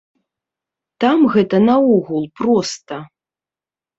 [1.03, 2.95] Там гэта наогул проста.